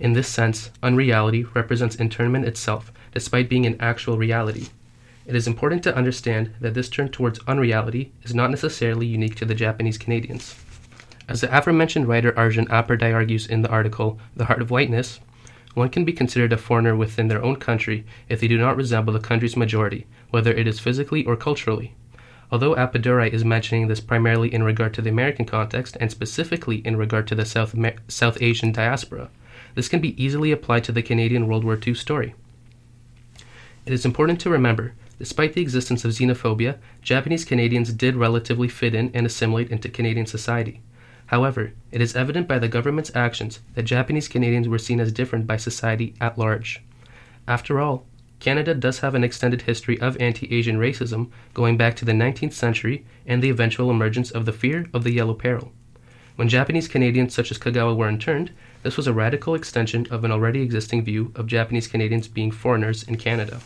In 0.00 0.14
this 0.14 0.28
sense, 0.28 0.70
unreality 0.82 1.44
represents 1.44 1.96
internment 1.96 2.46
itself, 2.46 2.92
despite 3.12 3.48
being 3.48 3.66
an 3.66 3.76
actual 3.78 4.16
reality. 4.16 4.68
It 5.26 5.34
is 5.34 5.46
important 5.46 5.82
to 5.84 5.96
understand 5.96 6.54
that 6.60 6.74
this 6.74 6.88
turn 6.88 7.08
towards 7.10 7.40
unreality 7.46 8.12
is 8.22 8.34
not 8.34 8.50
necessarily 8.50 9.06
unique 9.06 9.34
to 9.36 9.44
the 9.44 9.54
Japanese 9.54 9.98
Canadians. 9.98 10.54
As 11.28 11.40
the 11.40 11.56
aforementioned 11.56 12.06
writer 12.06 12.32
Arjun 12.38 12.66
Appadurai 12.66 13.12
argues 13.12 13.46
in 13.46 13.62
the 13.62 13.68
article 13.68 14.18
The 14.36 14.44
Heart 14.44 14.62
of 14.62 14.70
Whiteness, 14.70 15.18
one 15.76 15.90
can 15.90 16.06
be 16.06 16.12
considered 16.12 16.54
a 16.54 16.56
foreigner 16.56 16.96
within 16.96 17.28
their 17.28 17.44
own 17.44 17.56
country 17.56 18.06
if 18.30 18.40
they 18.40 18.48
do 18.48 18.56
not 18.56 18.78
resemble 18.78 19.12
the 19.12 19.20
country's 19.20 19.58
majority, 19.58 20.06
whether 20.30 20.50
it 20.50 20.66
is 20.66 20.80
physically 20.80 21.22
or 21.26 21.36
culturally. 21.36 21.94
Although 22.50 22.74
Appadurai 22.74 23.30
is 23.30 23.44
mentioning 23.44 23.86
this 23.86 24.00
primarily 24.00 24.54
in 24.54 24.62
regard 24.62 24.94
to 24.94 25.02
the 25.02 25.10
American 25.10 25.44
context 25.44 25.94
and 26.00 26.10
specifically 26.10 26.76
in 26.78 26.96
regard 26.96 27.26
to 27.28 27.34
the 27.34 27.44
South, 27.44 27.74
South 28.08 28.40
Asian 28.40 28.72
diaspora, 28.72 29.28
this 29.74 29.88
can 29.88 30.00
be 30.00 30.20
easily 30.22 30.50
applied 30.50 30.82
to 30.84 30.92
the 30.92 31.02
Canadian 31.02 31.46
World 31.46 31.62
War 31.62 31.78
II 31.86 31.92
story. 31.92 32.34
It 33.84 33.92
is 33.92 34.06
important 34.06 34.40
to 34.40 34.50
remember, 34.50 34.94
despite 35.18 35.52
the 35.52 35.60
existence 35.60 36.06
of 36.06 36.12
xenophobia, 36.12 36.78
Japanese 37.02 37.44
Canadians 37.44 37.92
did 37.92 38.16
relatively 38.16 38.68
fit 38.68 38.94
in 38.94 39.10
and 39.12 39.26
assimilate 39.26 39.70
into 39.70 39.90
Canadian 39.90 40.24
society. 40.24 40.80
However, 41.26 41.72
it 41.90 42.00
is 42.00 42.14
evident 42.14 42.46
by 42.46 42.58
the 42.58 42.68
government's 42.68 43.14
actions 43.14 43.60
that 43.74 43.82
Japanese 43.82 44.28
Canadians 44.28 44.68
were 44.68 44.78
seen 44.78 45.00
as 45.00 45.12
different 45.12 45.46
by 45.46 45.56
society 45.56 46.14
at 46.20 46.38
large. 46.38 46.82
After 47.48 47.80
all, 47.80 48.06
Canada 48.38 48.74
does 48.74 49.00
have 49.00 49.14
an 49.14 49.24
extended 49.24 49.62
history 49.62 49.98
of 50.00 50.20
anti 50.20 50.52
Asian 50.54 50.78
racism 50.78 51.30
going 51.54 51.76
back 51.76 51.96
to 51.96 52.04
the 52.04 52.12
19th 52.12 52.52
century 52.52 53.04
and 53.26 53.42
the 53.42 53.50
eventual 53.50 53.90
emergence 53.90 54.30
of 54.30 54.44
the 54.44 54.52
fear 54.52 54.86
of 54.92 55.04
the 55.04 55.12
Yellow 55.12 55.34
Peril. 55.34 55.72
When 56.36 56.48
Japanese 56.48 56.86
Canadians 56.86 57.34
such 57.34 57.50
as 57.50 57.58
Kogawa 57.58 57.96
were 57.96 58.08
interned, 58.08 58.52
this 58.82 58.96
was 58.96 59.06
a 59.06 59.12
radical 59.12 59.54
extension 59.54 60.06
of 60.10 60.22
an 60.22 60.30
already 60.30 60.60
existing 60.60 61.02
view 61.02 61.32
of 61.34 61.46
Japanese 61.46 61.88
Canadians 61.88 62.28
being 62.28 62.50
foreigners 62.50 63.02
in 63.02 63.16
Canada. 63.16 63.60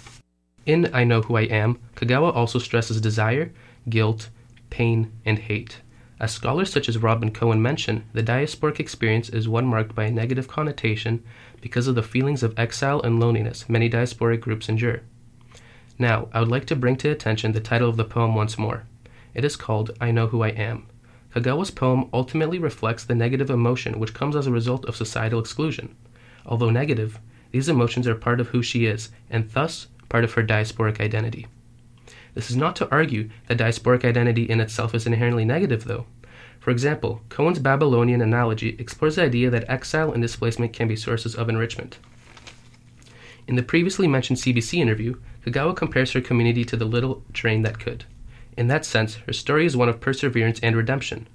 In 0.67 0.89
I 0.95 1.03
Know 1.03 1.23
Who 1.23 1.37
I 1.37 1.43
Am, 1.43 1.79
Kogawa 1.97 2.35
also 2.35 2.61
stresses 2.61 3.01
desire, 3.01 3.53
guilt, 3.89 4.31
pain, 4.71 5.11
and 5.25 5.39
hate. 5.39 5.81
As 6.21 6.33
scholars 6.33 6.71
such 6.71 6.87
as 6.87 6.99
Robin 6.99 7.31
Cohen 7.31 7.63
mention, 7.63 8.05
the 8.13 8.23
diasporic 8.23 8.79
experience 8.79 9.31
is 9.31 9.49
one 9.49 9.67
marked 9.67 9.95
by 9.95 10.05
a 10.05 10.11
negative 10.11 10.49
connotation 10.49 11.25
because 11.63 11.87
of 11.87 11.95
the 11.95 12.03
feelings 12.03 12.43
of 12.43 12.59
exile 12.59 13.01
and 13.01 13.19
loneliness 13.19 13.71
many 13.71 13.89
diasporic 13.89 14.43
groups 14.43 14.69
endure. 14.69 15.01
Now, 15.99 16.29
I 16.35 16.41
would 16.41 16.51
like 16.51 16.67
to 16.67 16.77
bring 16.77 16.97
to 16.97 17.09
attention 17.09 17.53
the 17.53 17.61
title 17.61 17.89
of 17.89 17.97
the 17.97 18.05
poem 18.05 18.35
once 18.35 18.59
more. 18.59 18.85
It 19.33 19.47
is 19.47 19.57
called 19.57 19.93
I 19.99 20.11
Know 20.11 20.27
Who 20.27 20.43
I 20.43 20.49
Am. 20.49 20.87
Kogawa's 21.35 21.71
poem 21.71 22.11
ultimately 22.13 22.59
reflects 22.59 23.05
the 23.05 23.15
negative 23.15 23.49
emotion 23.49 23.99
which 23.99 24.13
comes 24.13 24.37
as 24.37 24.47
a 24.47 24.53
result 24.53 24.85
of 24.85 24.97
societal 24.97 25.41
exclusion. 25.41 25.97
Although 26.45 26.71
negative, 26.71 27.19
these 27.51 27.71
emotions 27.71 28.07
are 28.07 28.15
part 28.15 28.41
of 28.41 28.49
who 28.49 28.63
she 28.63 28.85
is, 28.85 29.09
and 29.31 29.51
thus 29.53 29.87
part 30.11 30.25
of 30.25 30.35
her 30.35 30.43
diasporic 30.43 31.01
identity. 31.01 31.47
This 32.35 32.51
is 32.51 32.57
not 32.57 32.77
to 32.77 32.91
argue 32.91 33.31
that 33.49 33.59
diasporic 33.59 34.05
identity 34.05 34.45
in 34.45 34.61
itself 34.61 34.95
is 34.95 35.07
inherently 35.07 35.45
negative, 35.45 35.85
though. 35.85 36.07
For 36.61 36.71
example, 36.71 37.23
Cohen's 37.29 37.59
Babylonian 37.59 38.21
analogy 38.21 38.77
explores 38.79 39.17
the 39.17 39.23
idea 39.23 39.51
that 39.51 39.69
exile 39.69 40.13
and 40.13 40.23
displacement 40.23 40.73
can 40.73 40.89
be 40.89 40.97
sources 40.97 41.35
of 41.35 41.49
enrichment. 41.49 41.99
In 43.47 43.57
the 43.57 43.63
previously 43.63 44.07
mentioned 44.07 44.39
CBC 44.39 44.79
interview, 44.79 45.17
Kogawa 45.45 45.75
compares 45.75 46.13
her 46.13 46.21
community 46.21 46.65
to 46.67 46.77
the 46.77 46.85
little 46.85 47.25
train 47.33 47.63
that 47.63 47.81
could. 47.81 48.05
In 48.57 48.69
that 48.69 48.85
sense, 48.85 49.17
her 49.27 49.33
story 49.33 49.65
is 49.65 49.77
one 49.77 49.89
of 49.89 50.01
perseverance 50.01 50.61
and 50.63 50.77
redemption. 50.77 51.27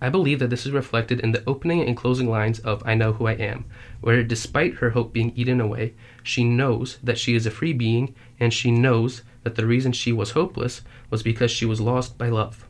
I 0.00 0.08
believe 0.08 0.38
that 0.38 0.48
this 0.48 0.64
is 0.64 0.72
reflected 0.72 1.20
in 1.20 1.32
the 1.32 1.44
opening 1.46 1.86
and 1.86 1.96
closing 1.96 2.30
lines 2.30 2.58
of 2.60 2.82
I 2.86 2.94
Know 2.94 3.12
Who 3.12 3.26
I 3.26 3.34
Am, 3.34 3.66
where 4.00 4.24
despite 4.24 4.76
her 4.76 4.90
hope 4.90 5.12
being 5.12 5.32
eaten 5.36 5.60
away, 5.60 5.92
she 6.22 6.42
knows 6.42 6.98
that 7.02 7.18
she 7.18 7.34
is 7.34 7.44
a 7.44 7.50
free 7.50 7.74
being 7.74 8.14
and 8.38 8.52
she 8.52 8.70
knows 8.70 9.22
that 9.42 9.56
the 9.56 9.66
reason 9.66 9.92
she 9.92 10.12
was 10.12 10.32
hopeless 10.32 10.82
was 11.08 11.22
because 11.22 11.50
she 11.50 11.66
was 11.66 11.80
lost 11.80 12.18
by 12.18 12.28
love. 12.28 12.66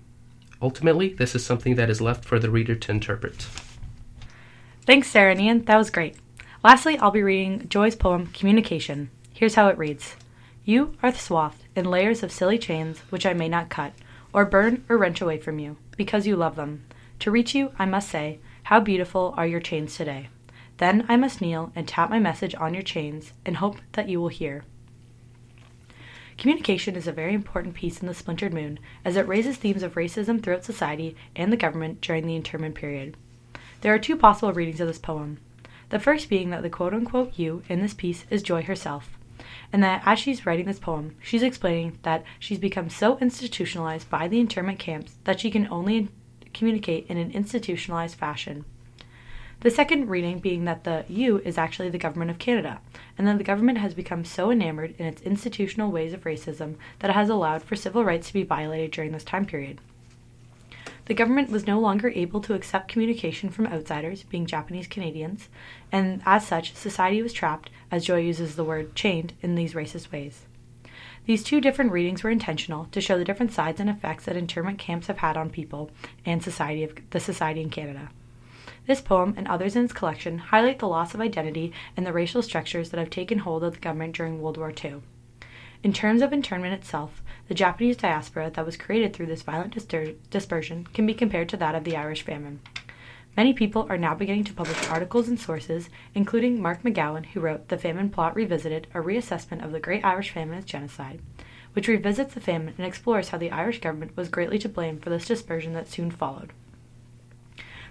Ultimately, 0.63 1.15
this 1.15 1.35
is 1.35 1.45
something 1.45 1.77
that 1.77 1.91
is 1.91 2.01
left 2.01 2.25
for 2.25 2.39
the 2.39 2.51
reader 2.51 2.75
to 2.75 2.93
interpret. 2.93 3.47
Thanks, 4.87 5.09
Sarah 5.09 5.33
and 5.33 5.41
Ian. 5.41 5.65
That 5.65 5.77
was 5.77 5.91
great. 5.91 6.17
Lastly, 6.63 6.99
I'll 6.99 7.11
be 7.11 7.23
reading 7.23 7.69
Joy's 7.69 7.97
poem, 7.97 8.27
Communication. 8.29 9.11
Here's 9.33 9.55
how 9.55 9.69
it 9.69 9.79
reads 9.79 10.17
You 10.65 10.95
are 11.03 11.15
swathed 11.15 11.65
in 11.75 11.87
layers 11.87 12.23
of 12.23 12.33
silly 12.33 12.59
chains 12.59 12.99
which 13.11 13.25
I 13.25 13.33
may 13.33 13.49
not 13.49 13.71
cut, 13.71 13.95
or 14.33 14.45
burn 14.45 14.85
or 14.89 14.99
wrench 14.99 15.21
away 15.21 15.39
from 15.39 15.59
you, 15.59 15.77
because 15.97 16.27
you 16.27 16.37
love 16.37 16.57
them. 16.57 16.85
To 17.21 17.31
reach 17.31 17.55
you, 17.55 17.73
I 17.79 17.87
must 17.87 18.11
say, 18.11 18.41
How 18.65 18.81
beautiful 18.81 19.35
are 19.37 19.47
your 19.47 19.61
chains 19.61 19.97
today. 19.97 20.29
Then 20.77 21.07
I 21.09 21.17
must 21.17 21.41
kneel 21.41 21.73
and 21.75 21.87
tap 21.89 22.11
my 22.11 22.19
message 22.19 22.55
on 22.55 22.75
your 22.75 22.83
chains 22.83 23.33
and 23.45 23.57
hope 23.57 23.77
that 23.93 24.09
you 24.09 24.21
will 24.21 24.29
hear. 24.29 24.65
Communication 26.41 26.97
is 26.97 27.07
a 27.07 27.13
very 27.13 27.35
important 27.35 27.75
piece 27.75 28.01
in 28.01 28.07
The 28.07 28.15
Splintered 28.15 28.55
Moon 28.55 28.79
as 29.05 29.15
it 29.15 29.29
raises 29.29 29.59
themes 29.59 29.83
of 29.83 29.93
racism 29.93 30.43
throughout 30.43 30.65
society 30.65 31.15
and 31.37 31.53
the 31.53 31.57
government 31.59 32.01
during 32.01 32.27
the 32.27 32.35
internment 32.35 32.75
period. 32.75 33.15
There 33.83 33.93
are 33.93 33.99
two 33.99 34.17
possible 34.17 34.55
readings 34.55 34.81
of 34.81 34.89
this 34.89 34.99
poem. 34.99 35.39
The 35.91 35.99
first 35.99 36.31
being 36.31 36.49
that 36.49 36.63
the 36.63 36.71
quote 36.71 36.95
unquote 36.95 37.39
you 37.39 37.63
in 37.69 37.83
this 37.83 37.93
piece 37.93 38.25
is 38.31 38.43
Joy 38.43 38.63
herself, 38.63 39.19
and 39.71 39.85
that 39.85 40.01
as 40.07 40.19
she's 40.19 40.47
writing 40.47 40.65
this 40.65 40.79
poem, 40.79 41.15
she's 41.21 41.43
explaining 41.43 41.99
that 42.05 42.25
she's 42.39 42.59
become 42.59 42.89
so 42.89 43.19
institutionalized 43.19 44.09
by 44.09 44.27
the 44.27 44.41
internment 44.41 44.79
camps 44.79 45.17
that 45.25 45.41
she 45.41 45.51
can 45.51 45.69
only 45.71 46.09
communicate 46.55 47.07
in 47.09 47.19
an 47.19 47.33
institutionalized 47.33 48.17
fashion. 48.17 48.65
The 49.61 49.71
second 49.71 50.09
reading 50.09 50.39
being 50.39 50.65
that 50.65 50.85
the 50.85 51.05
U 51.09 51.43
is 51.45 51.59
actually 51.59 51.91
the 51.91 51.99
government 51.99 52.31
of 52.31 52.39
Canada, 52.39 52.81
and 53.19 53.27
that 53.27 53.37
the 53.37 53.45
government 53.45 53.77
has 53.77 53.93
become 53.93 54.25
so 54.25 54.51
enamored 54.51 54.95
in 54.97 55.05
its 55.05 55.21
institutional 55.21 55.91
ways 55.91 56.15
of 56.15 56.25
racism 56.25 56.77
that 57.01 57.11
it 57.11 57.15
has 57.15 57.29
allowed 57.29 57.63
for 57.63 57.77
civil 57.77 58.03
rights 58.03 58.29
to 58.29 58.33
be 58.33 58.43
violated 58.43 58.91
during 58.91 59.13
this 59.13 59.23
time 59.23 59.45
period. 59.45 59.79
The 61.05 61.15
government 61.15 61.51
was 61.51 61.67
no 61.67 61.79
longer 61.79 62.09
able 62.09 62.41
to 62.41 62.55
accept 62.55 62.89
communication 62.89 63.51
from 63.51 63.67
outsiders, 63.67 64.23
being 64.23 64.47
Japanese 64.47 64.87
Canadians, 64.87 65.51
and 65.93 66.23
as 66.25 66.47
such, 66.47 66.75
society 66.75 67.21
was 67.21 67.35
trapped, 67.35 67.69
as 67.91 68.07
Joy 68.07 68.21
uses 68.21 68.57
the 68.57 68.65
word 68.65 68.95
chained, 68.95 69.35
in 69.43 69.57
these 69.57 69.75
racist 69.75 70.11
ways. 70.11 70.47
These 71.27 71.45
two 71.45 71.61
different 71.61 71.93
readings 71.93 72.23
were 72.23 72.31
intentional 72.31 72.87
to 72.93 73.01
show 73.03 73.19
the 73.19 73.27
different 73.27 73.53
sides 73.53 73.79
and 73.79 73.91
effects 73.91 74.25
that 74.25 74.37
internment 74.37 74.79
camps 74.79 75.09
have 75.09 75.19
had 75.19 75.37
on 75.37 75.51
people 75.51 75.91
and 76.25 76.43
society 76.43 76.83
of 76.83 76.95
the 77.11 77.21
society 77.21 77.61
in 77.61 77.69
Canada. 77.69 78.09
This 78.91 79.01
poem 79.01 79.35
and 79.37 79.47
others 79.47 79.77
in 79.77 79.85
its 79.85 79.93
collection 79.93 80.39
highlight 80.39 80.81
the 80.81 80.89
loss 80.89 81.15
of 81.15 81.21
identity 81.21 81.73
and 81.97 82.05
the 82.05 82.13
racial 82.13 82.43
structures 82.43 82.91
that 82.91 82.99
have 82.99 83.09
taken 83.09 83.39
hold 83.39 83.63
of 83.63 83.75
the 83.75 83.79
government 83.79 84.17
during 84.17 84.43
World 84.43 84.57
War 84.57 84.73
II. 84.85 84.97
In 85.85 85.93
terms 85.93 86.23
of 86.23 86.33
internment 86.33 86.75
itself, 86.75 87.23
the 87.47 87.55
Japanese 87.55 87.99
diaspora 87.99 88.51
that 88.51 88.67
was 88.67 88.77
created 88.77 89.15
through 89.15 89.27
this 89.27 89.43
violent 89.43 89.77
disper- 89.77 90.17
dispersion 90.31 90.89
can 90.93 91.07
be 91.07 91.15
compared 91.15 91.49
to 91.51 91.57
that 91.59 91.77
of 91.77 91.85
the 91.85 91.97
Irish 91.97 92.23
famine. 92.23 92.63
Many 93.37 93.53
people 93.53 93.87
are 93.89 93.97
now 93.97 94.17
beginning 94.17 94.43
to 94.43 94.53
publish 94.53 94.89
articles 94.89 95.29
and 95.29 95.39
sources, 95.39 95.89
including 96.17 96.61
Mark 96.61 96.83
McGowan, 96.83 97.27
who 97.27 97.39
wrote 97.39 97.69
The 97.69 97.79
Famine 97.79 98.11
Plot 98.11 98.35
Revisited, 98.35 98.89
a 98.93 98.99
reassessment 98.99 99.65
of 99.65 99.71
the 99.71 99.79
Great 99.79 100.05
Irish 100.05 100.31
Famine 100.31 100.59
as 100.59 100.65
Genocide, 100.65 101.21
which 101.75 101.87
revisits 101.87 102.35
the 102.35 102.41
famine 102.41 102.75
and 102.77 102.85
explores 102.85 103.29
how 103.29 103.39
the 103.39 103.53
Irish 103.53 103.81
government 103.81 104.17
was 104.17 104.29
greatly 104.29 104.59
to 104.59 104.69
blame 104.69 104.99
for 104.99 105.11
this 105.11 105.27
dispersion 105.27 105.75
that 105.75 105.87
soon 105.87 106.11
followed. 106.11 106.53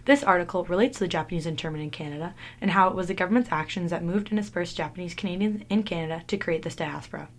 This 0.06 0.24
article 0.24 0.64
relates 0.66 0.98
to 0.98 1.04
the 1.04 1.08
Japanese 1.08 1.46
internment 1.46 1.84
in 1.84 1.90
Canada 1.90 2.34
and 2.62 2.72
how 2.72 2.88
it 2.88 2.96
was 2.96 3.08
the 3.08 3.14
government's 3.14 3.52
actions 3.52 3.92
that 3.92 4.04
moved 4.04 4.30
and 4.32 4.40
dispersed 4.40 4.78
Japanese 4.78 5.14
Canadians 5.14 5.64
in 5.70 5.84
Canada 5.84 6.24
to 6.28 6.38
create 6.38 6.64
this 6.64 6.76
diaspora. 6.76 7.30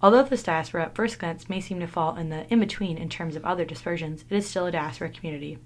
Although 0.00 0.22
this 0.22 0.44
diaspora 0.44 0.84
at 0.84 0.94
first 0.94 1.18
glance 1.18 1.48
may 1.48 1.60
seem 1.60 1.80
to 1.80 1.86
fall 1.86 2.16
in 2.16 2.28
the 2.28 2.46
in 2.52 2.60
between 2.60 2.98
in 2.98 3.08
terms 3.08 3.34
of 3.34 3.44
other 3.44 3.64
dispersions, 3.64 4.24
it 4.30 4.36
is 4.36 4.48
still 4.48 4.66
a 4.66 4.72
diaspora 4.72 5.10
community. 5.10 5.58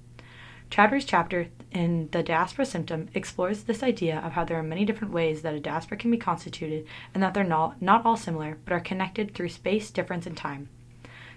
Chowdhury's 0.70 1.04
chapter 1.04 1.48
in 1.70 2.08
The 2.12 2.22
Diaspora 2.22 2.64
Symptom 2.64 3.10
explores 3.12 3.64
this 3.64 3.82
idea 3.82 4.20
of 4.20 4.32
how 4.32 4.46
there 4.46 4.58
are 4.58 4.62
many 4.62 4.86
different 4.86 5.12
ways 5.12 5.42
that 5.42 5.52
a 5.52 5.60
diaspora 5.60 5.98
can 5.98 6.10
be 6.10 6.16
constituted 6.16 6.86
and 7.12 7.22
that 7.22 7.34
they're 7.34 7.44
not, 7.44 7.82
not 7.82 8.06
all 8.06 8.16
similar 8.16 8.56
but 8.64 8.72
are 8.72 8.80
connected 8.80 9.34
through 9.34 9.50
space, 9.50 9.90
difference, 9.90 10.24
and 10.24 10.34
time. 10.34 10.70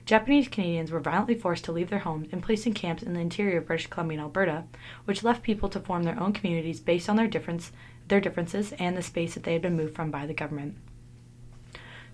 Japanese 0.05 0.47
Canadians 0.47 0.91
were 0.91 0.99
violently 0.99 1.33
forced 1.33 1.65
to 1.65 1.71
leave 1.71 1.89
their 1.89 1.99
homes 1.99 2.27
and 2.31 2.43
placed 2.43 2.67
in 2.67 2.73
camps 2.73 3.01
in 3.01 3.13
the 3.13 3.19
interior 3.19 3.57
of 3.57 3.65
British 3.65 3.87
Columbia 3.87 4.19
and 4.19 4.23
Alberta, 4.25 4.65
which 5.05 5.23
left 5.23 5.41
people 5.41 5.67
to 5.69 5.79
form 5.79 6.03
their 6.03 6.19
own 6.19 6.31
communities 6.31 6.79
based 6.79 7.09
on 7.09 7.15
their 7.15 7.27
difference, 7.27 7.71
their 8.07 8.21
differences 8.21 8.71
and 8.73 8.95
the 8.95 9.01
space 9.01 9.33
that 9.33 9.43
they 9.43 9.53
had 9.53 9.63
been 9.63 9.75
moved 9.75 9.95
from 9.95 10.11
by 10.11 10.27
the 10.27 10.33
government. 10.33 10.75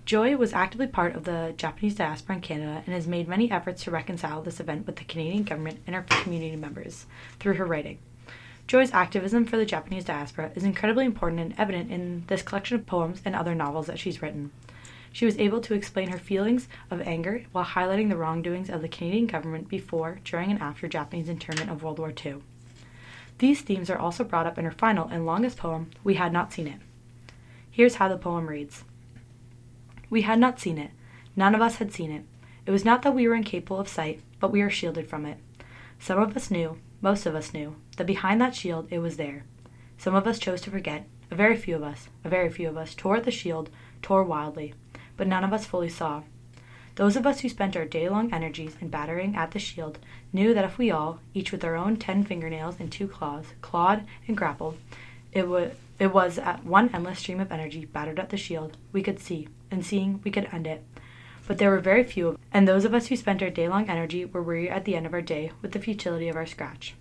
Joy 0.05 0.37
was 0.37 0.53
actively 0.53 0.87
part 0.87 1.15
of 1.15 1.25
the 1.25 1.53
Japanese 1.57 1.95
diaspora 1.95 2.37
in 2.37 2.41
Canada 2.41 2.81
and 2.85 2.95
has 2.95 3.07
made 3.07 3.27
many 3.27 3.51
efforts 3.51 3.83
to 3.83 3.91
reconcile 3.91 4.41
this 4.41 4.61
event 4.61 4.87
with 4.87 4.95
the 4.95 5.03
Canadian 5.03 5.43
government 5.43 5.81
and 5.85 5.93
her 5.95 6.03
community 6.03 6.55
members 6.55 7.05
through 7.39 7.55
her 7.55 7.65
writing. 7.65 7.99
Joy's 8.67 8.93
activism 8.93 9.45
for 9.45 9.57
the 9.57 9.65
Japanese 9.65 10.05
diaspora 10.05 10.51
is 10.55 10.63
incredibly 10.63 11.05
important 11.05 11.41
and 11.41 11.55
evident 11.57 11.91
in 11.91 12.23
this 12.27 12.41
collection 12.41 12.77
of 12.77 12.85
poems 12.85 13.21
and 13.25 13.35
other 13.35 13.53
novels 13.53 13.87
that 13.87 13.99
she's 13.99 14.21
written. 14.21 14.51
She 15.13 15.25
was 15.25 15.37
able 15.37 15.59
to 15.61 15.73
explain 15.73 16.09
her 16.09 16.17
feelings 16.17 16.69
of 16.89 17.01
anger 17.01 17.43
while 17.51 17.65
highlighting 17.65 18.09
the 18.09 18.17
wrongdoings 18.17 18.69
of 18.69 18.81
the 18.81 18.87
Canadian 18.87 19.27
government 19.27 19.67
before, 19.67 20.19
during, 20.23 20.51
and 20.51 20.61
after 20.61 20.87
Japanese 20.87 21.27
internment 21.27 21.69
of 21.69 21.83
World 21.83 21.99
War 21.99 22.13
II. 22.25 22.37
These 23.39 23.61
themes 23.61 23.89
are 23.89 23.97
also 23.97 24.23
brought 24.23 24.47
up 24.47 24.57
in 24.57 24.65
her 24.65 24.71
final 24.71 25.09
and 25.09 25.25
longest 25.25 25.57
poem, 25.57 25.89
We 26.03 26.13
Had 26.13 26.31
Not 26.31 26.53
Seen 26.53 26.67
It. 26.67 26.79
Here's 27.69 27.95
how 27.95 28.07
the 28.07 28.17
poem 28.17 28.47
reads 28.47 28.83
We 30.09 30.21
had 30.21 30.39
not 30.39 30.59
seen 30.59 30.77
it. 30.77 30.91
None 31.35 31.55
of 31.55 31.61
us 31.61 31.77
had 31.77 31.91
seen 31.91 32.11
it. 32.11 32.23
It 32.65 32.71
was 32.71 32.85
not 32.85 33.01
that 33.01 33.15
we 33.15 33.27
were 33.27 33.35
incapable 33.35 33.79
of 33.79 33.87
sight, 33.87 34.21
but 34.39 34.51
we 34.51 34.61
were 34.61 34.69
shielded 34.69 35.07
from 35.07 35.25
it. 35.25 35.37
Some 35.99 36.19
of 36.19 36.35
us 36.37 36.51
knew, 36.51 36.77
most 37.01 37.25
of 37.25 37.35
us 37.35 37.53
knew, 37.53 37.75
that 37.97 38.07
behind 38.07 38.39
that 38.39 38.55
shield 38.55 38.87
it 38.89 38.99
was 38.99 39.17
there. 39.17 39.43
Some 39.97 40.15
of 40.15 40.25
us 40.25 40.39
chose 40.39 40.61
to 40.61 40.71
forget. 40.71 41.05
A 41.29 41.35
very 41.35 41.57
few 41.57 41.75
of 41.75 41.83
us, 41.83 42.07
a 42.23 42.29
very 42.29 42.49
few 42.49 42.67
of 42.67 42.77
us, 42.77 42.93
tore 42.93 43.17
at 43.17 43.23
the 43.23 43.31
shield, 43.31 43.69
tore 44.01 44.23
wildly 44.23 44.73
but 45.17 45.27
none 45.27 45.43
of 45.43 45.53
us 45.53 45.65
fully 45.65 45.89
saw. 45.89 46.23
Those 46.95 47.15
of 47.15 47.25
us 47.25 47.39
who 47.39 47.49
spent 47.49 47.77
our 47.77 47.85
day 47.85 48.09
long 48.09 48.33
energies 48.33 48.75
in 48.81 48.89
battering 48.89 49.35
at 49.35 49.51
the 49.51 49.59
shield 49.59 49.97
knew 50.33 50.53
that 50.53 50.65
if 50.65 50.77
we 50.77 50.91
all, 50.91 51.19
each 51.33 51.51
with 51.51 51.63
our 51.63 51.75
own 51.75 51.95
ten 51.97 52.23
fingernails 52.23 52.75
and 52.79 52.91
two 52.91 53.07
claws, 53.07 53.45
clawed 53.61 54.03
and 54.27 54.35
grappled, 54.35 54.77
it 55.31 55.47
would 55.47 55.75
it 55.99 56.11
was 56.11 56.39
at 56.39 56.65
one 56.65 56.89
endless 56.93 57.19
stream 57.19 57.39
of 57.39 57.51
energy 57.51 57.85
battered 57.85 58.19
at 58.19 58.29
the 58.29 58.37
shield, 58.37 58.75
we 58.91 59.03
could 59.03 59.19
see, 59.19 59.47
and 59.69 59.85
seeing 59.85 60.19
we 60.23 60.31
could 60.31 60.49
end 60.51 60.65
it. 60.65 60.83
But 61.47 61.59
there 61.59 61.69
were 61.69 61.79
very 61.79 62.03
few, 62.03 62.29
of 62.29 62.37
and 62.51 62.67
those 62.67 62.85
of 62.85 62.93
us 62.95 63.07
who 63.07 63.15
spent 63.15 63.43
our 63.43 63.51
day 63.51 63.69
long 63.69 63.87
energy 63.87 64.25
were 64.25 64.41
weary 64.41 64.69
at 64.69 64.85
the 64.85 64.95
end 64.95 65.05
of 65.05 65.13
our 65.13 65.21
day 65.21 65.51
with 65.61 65.73
the 65.73 65.79
futility 65.79 66.27
of 66.27 66.35
our 66.35 66.47
scratch. 66.47 66.95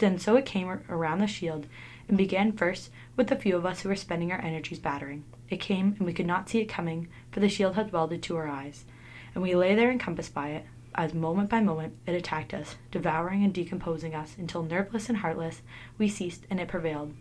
And 0.00 0.20
so 0.20 0.36
it 0.36 0.46
came 0.46 0.68
around 0.88 1.20
the 1.20 1.26
shield, 1.26 1.66
and 2.08 2.18
began 2.18 2.52
first 2.52 2.90
with 3.16 3.28
the 3.28 3.36
few 3.36 3.56
of 3.56 3.64
us 3.64 3.80
who 3.80 3.88
were 3.88 3.96
spending 3.96 4.32
our 4.32 4.40
energies 4.40 4.80
battering. 4.80 5.24
It 5.50 5.60
came, 5.60 5.96
and 5.98 6.06
we 6.06 6.12
could 6.12 6.26
not 6.26 6.48
see 6.48 6.60
it 6.60 6.68
coming, 6.68 7.08
for 7.32 7.40
the 7.40 7.48
shield 7.48 7.74
had 7.74 7.92
welded 7.92 8.22
to 8.22 8.36
our 8.36 8.48
eyes, 8.48 8.84
and 9.34 9.42
we 9.42 9.54
lay 9.54 9.74
there 9.74 9.90
encompassed 9.90 10.32
by 10.32 10.50
it, 10.50 10.64
as 10.94 11.12
moment 11.12 11.50
by 11.50 11.60
moment 11.60 11.96
it 12.06 12.14
attacked 12.14 12.54
us, 12.54 12.76
devouring 12.90 13.44
and 13.44 13.52
decomposing 13.52 14.14
us, 14.14 14.36
until 14.38 14.62
nerveless 14.62 15.08
and 15.08 15.18
heartless 15.18 15.62
we 15.98 16.08
ceased, 16.08 16.46
and 16.48 16.60
it 16.60 16.68
prevailed. 16.68 17.14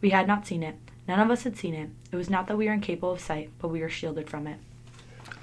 We 0.00 0.10
had 0.10 0.26
not 0.26 0.46
seen 0.46 0.62
it. 0.62 0.76
None 1.08 1.20
of 1.20 1.30
us 1.30 1.44
had 1.44 1.56
seen 1.56 1.74
it. 1.74 1.90
It 2.12 2.16
was 2.16 2.30
not 2.30 2.46
that 2.46 2.56
we 2.56 2.66
were 2.66 2.72
incapable 2.72 3.12
of 3.12 3.20
sight, 3.20 3.50
but 3.58 3.68
we 3.68 3.80
were 3.80 3.88
shielded 3.88 4.28
from 4.28 4.46
it. 4.46 4.58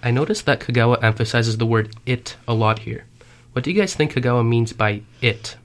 I 0.04 0.12
noticed 0.12 0.46
that 0.46 0.60
Kogawa 0.60 1.04
emphasizes 1.04 1.58
the 1.58 1.66
word 1.66 1.96
it 2.06 2.38
a 2.48 2.54
lot 2.54 2.80
here. 2.80 3.06
What 3.54 3.64
do 3.64 3.72
you 3.72 3.80
guys 3.80 3.96
think 3.96 4.14
Kogawa 4.14 4.48
means 4.48 4.74
by 4.74 5.02
it? 5.22 5.58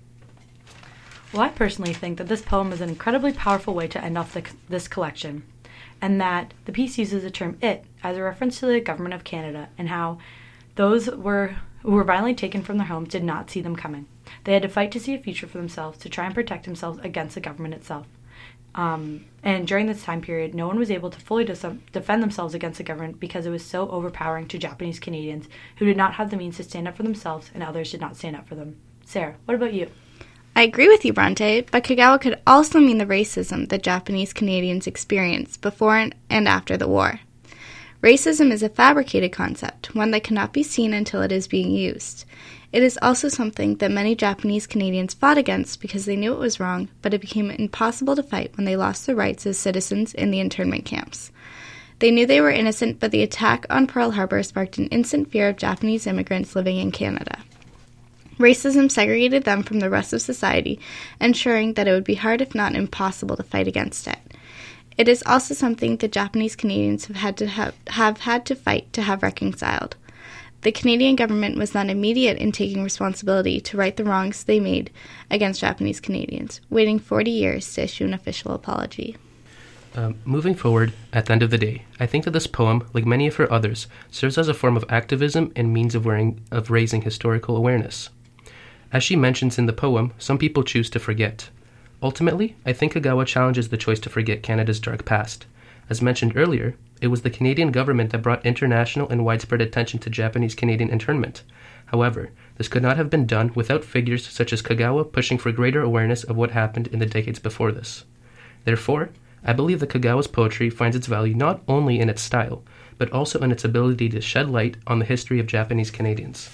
Well, 1.33 1.43
I 1.43 1.49
personally 1.49 1.95
think 1.95 2.19
that 2.19 2.29
this 2.29 2.43
poem 2.43 2.73
is 2.73 2.81
an 2.81 2.89
incredibly 2.89 3.33
powerful 3.33 3.75
way 3.75 3.89
to 3.89 4.03
end 4.03 4.19
off 4.19 4.35
the, 4.35 4.45
this 4.69 4.89
collection, 4.89 5.45
and 6.01 6.21
that 6.21 6.55
the 6.65 6.73
piece 6.73 6.99
uses 6.99 7.23
the 7.23 7.31
term 7.31 7.57
it 7.61 7.85
as 8.03 8.17
a 8.17 8.23
reference 8.23 8.61
to 8.61 8.67
the 8.67 8.81
government 8.81 9.15
of 9.15 9.25
Canada 9.25 9.69
and 9.79 9.89
how 9.89 10.19
those 10.75 11.09
were 11.11 11.57
who 11.83 11.93
were 11.93 12.05
violently 12.05 12.35
taken 12.35 12.63
from 12.63 12.79
their 12.79 12.87
homes 12.87 13.09
did 13.09 13.25
not 13.25 13.51
see 13.51 13.61
them 13.61 13.75
coming. 13.75 14.07
They 14.45 14.53
had 14.53 14.63
to 14.63 14.69
fight 14.69 14.93
to 14.93 15.01
see 15.01 15.15
a 15.15 15.19
future 15.19 15.49
for 15.49 15.59
themselves, 15.59 15.99
to 15.99 16.09
try 16.09 16.27
and 16.27 16.35
protect 16.35 16.65
themselves 16.65 17.01
against 17.03 17.35
the 17.35 17.41
government 17.41 17.75
itself. 17.75 18.07
Um, 18.75 19.27
and 19.43 19.67
during 19.67 19.87
this 19.87 20.05
time 20.05 20.23
period, 20.23 20.55
no 20.55 20.67
one 20.67 20.79
was 20.79 20.91
able 20.91 21.11
to 21.11 21.21
fully 21.21 21.45
defend 21.45 22.23
themselves 22.23 22.55
against 22.55 22.79
the 22.79 22.85
government 22.85 23.21
because 23.21 23.45
it 23.45 23.51
was 23.51 23.65
so 23.65 23.89
overpowering 23.91 24.47
to 24.49 24.59
Japanese 24.59 24.99
Canadians 24.99 25.49
who 25.77 25.85
did 25.85 25.97
not 25.97 26.15
have 26.15 26.31
the 26.31 26.37
means 26.37 26.57
to 26.57 26.63
stand 26.63 26.89
up 26.89 26.97
for 26.97 27.03
themselves 27.03 27.51
and 27.53 27.63
others 27.63 27.91
did 27.91 28.01
not 28.01 28.17
stand 28.17 28.37
up 28.37 28.49
for 28.49 28.55
them. 28.55 28.77
Sarah, 29.05 29.35
what 29.45 29.55
about 29.55 29.75
you? 29.75 29.91
I 30.55 30.63
agree 30.63 30.89
with 30.89 31.05
you, 31.05 31.13
Bronte, 31.13 31.63
but 31.71 31.83
Kogawa 31.83 32.21
could 32.21 32.39
also 32.47 32.79
mean 32.79 32.99
the 32.99 33.07
racism 33.07 33.69
that 33.71 33.83
Japanese 33.83 34.35
Canadians 34.35 34.87
experienced 34.87 35.63
before 35.63 35.97
and 35.97 36.49
after 36.49 36.77
the 36.77 36.89
war. 36.89 37.21
Racism 38.03 38.51
is 38.51 38.63
a 38.63 38.69
fabricated 38.69 39.33
concept, 39.33 39.95
one 39.95 40.11
that 40.11 40.25
cannot 40.25 40.53
be 40.53 40.63
seen 40.63 40.93
until 40.93 41.23
it 41.23 41.33
is 41.33 41.49
being 41.49 41.71
used. 41.71 42.25
It 42.73 42.83
is 42.83 42.99
also 43.01 43.29
something 43.29 43.77
that 43.77 43.91
many 43.91 44.15
Japanese 44.15 44.67
Canadians 44.67 45.15
fought 45.15 45.39
against 45.39 45.81
because 45.81 46.05
they 46.05 46.17
knew 46.17 46.33
it 46.33 46.39
was 46.39 46.59
wrong, 46.59 46.89
but 47.01 47.15
it 47.15 47.21
became 47.21 47.51
impossible 47.51 48.17
to 48.17 48.23
fight 48.23 48.57
when 48.57 48.65
they 48.65 48.77
lost 48.77 49.07
their 49.07 49.15
rights 49.17 49.47
as 49.47 49.59
citizens 49.59 50.15
in 50.15 50.31
the 50.31 50.41
internment 50.41 50.85
camps. 50.85 51.31
They 51.99 52.11
knew 52.11 52.27
they 52.27 52.41
were 52.41 52.51
innocent, 52.51 52.99
but 52.99 53.11
the 53.11 53.23
attack 53.23 53.65
on 53.71 53.87
Pearl 53.87 54.11
Harbor 54.11 54.43
sparked 54.43 54.79
an 54.79 54.89
instant 54.89 55.31
fear 55.31 55.49
of 55.49 55.57
Japanese 55.57 56.07
immigrants 56.07 56.57
living 56.57 56.79
in 56.79 56.91
Canada. 56.91 57.39
Racism 58.43 58.91
segregated 58.91 59.45
them 59.45 59.63
from 59.63 59.79
the 59.79 59.89
rest 59.89 60.13
of 60.13 60.21
society, 60.21 60.81
ensuring 61.21 61.75
that 61.75 61.87
it 61.87 61.93
would 61.93 62.03
be 62.03 62.17
hard, 62.17 62.41
if 62.41 62.57
not 62.57 62.75
impossible, 62.75 63.37
to 63.37 63.45
fight 63.45 63.69
against 63.69 64.09
it. 64.09 64.19
It 64.99 65.07
is 65.07 65.23
also 65.25 65.55
something 65.55 65.97
the 65.97 66.09
Japanese 66.09 66.57
Canadians 66.57 67.07
have 67.07 67.17
had 67.17 67.37
to 67.37 67.47
have, 67.47 67.77
have 67.87 68.19
had 68.19 68.45
to 68.47 68.57
fight 68.57 68.93
to 68.95 69.03
have 69.03 69.23
reconciled. 69.23 69.95
The 70.63 70.73
Canadian 70.73 71.15
government 71.15 71.57
was 71.57 71.73
not 71.73 71.89
immediate 71.89 72.37
in 72.37 72.51
taking 72.51 72.83
responsibility 72.83 73.61
to 73.61 73.77
right 73.77 73.97
the 73.97 74.05
wrongs 74.05 74.43
they 74.43 74.59
made 74.59 74.91
against 75.31 75.61
Japanese 75.61 76.01
Canadians, 76.01 76.61
waiting 76.69 76.99
40 76.99 77.31
years 77.31 77.73
to 77.75 77.85
issue 77.85 78.05
an 78.07 78.15
official 78.15 78.53
apology. 78.53 79.17
Um, 79.95 80.19
moving 80.25 80.57
forward, 80.57 80.95
at 81.13 81.27
the 81.27 81.33
end 81.33 81.45
of 81.45 81.51
the 81.51 81.59
day, 81.59 81.85
I 82.01 82.07
think 82.07 82.25
that 82.25 82.33
this 82.33 82.49
poem, 82.49 82.89
like 82.93 83.07
many 83.07 83.29
of 83.29 83.37
her 83.37 83.53
others, 83.53 83.87
serves 84.11 84.37
as 84.37 84.49
a 84.49 84.55
form 84.55 84.77
of 84.77 84.85
activism 84.89 85.53
and 85.55 85.73
means 85.73 85.95
of, 85.95 86.05
wearing, 86.05 86.41
of 86.51 86.73
raising 86.73 87.03
historical 87.03 87.57
awareness. 87.57 88.09
As 88.93 89.03
she 89.03 89.17
mentions 89.17 89.59
in 89.59 89.65
the 89.67 89.73
poem, 89.73 90.13
some 90.19 90.37
people 90.37 90.63
choose 90.63 90.91
to 90.91 90.99
forget. 90.99 91.49
Ultimately, 92.03 92.57
I 92.67 92.75
think 92.75 92.93
Kogawa 92.93 93.25
challenges 93.27 93.71
the 93.71 93.79
choice 93.79 94.01
to 94.01 94.11
forget 94.11 94.43
Canada's 94.43 94.81
dark 94.81 95.05
past. 95.07 95.47
As 95.89 96.03
mentioned 96.03 96.37
earlier, 96.37 96.75
it 97.01 97.07
was 97.07 97.23
the 97.23 97.31
Canadian 97.31 97.73
government 97.73 98.11
that 98.11 98.23
brought 98.23 98.45
international 98.45 99.09
and 99.09 99.25
widespread 99.25 99.63
attention 99.63 99.99
to 100.01 100.11
Japanese 100.11 100.55
Canadian 100.55 100.91
internment. 100.91 101.43
However, 101.87 102.31
this 102.59 102.69
could 102.69 102.83
not 102.83 102.97
have 102.99 103.09
been 103.09 103.27
done 103.27 103.53
without 103.55 103.85
figures 103.85 104.27
such 104.27 104.53
as 104.53 104.63
Kogawa 104.63 105.11
pushing 105.11 105.39
for 105.39 105.53
greater 105.53 105.81
awareness 105.81 106.23
of 106.23 106.37
what 106.37 106.51
happened 106.51 106.89
in 106.89 106.99
the 106.99 107.07
decades 107.07 107.39
before 107.39 107.73
this. 107.73 108.05
Therefore, 108.65 109.09
I 109.43 109.53
believe 109.53 109.81
that 109.81 109.91
Kogawa's 109.91 110.27
poetry 110.27 110.71
finds 110.71 110.97
its 110.97 111.07
value 111.07 111.35
not 111.35 111.63
only 111.67 111.99
in 111.99 112.11
its 112.11 112.23
style, 112.23 112.63
but 112.99 113.11
also 113.11 113.41
in 113.41 113.51
its 113.51 113.65
ability 113.65 114.11
to 114.11 114.21
shed 114.21 114.51
light 114.51 114.77
on 114.87 114.99
the 114.99 115.05
history 115.05 115.41
of 115.41 115.47
Japanese 115.47 115.91
Canadians. 115.91 116.51